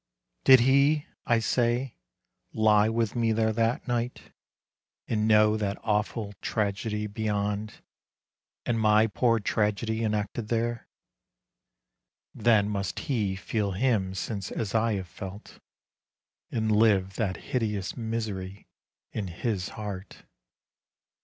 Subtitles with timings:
[0.45, 1.93] Did He, I say,
[2.53, 4.31] lie with me there that night,
[5.07, 7.83] And know that awful tragedy beyond,
[8.65, 10.87] And my poor tragedy enacted there?
[12.33, 15.59] Then must He feel Him since as I have felt,
[16.49, 18.65] And live that hideous misery
[19.11, 20.23] in His heart.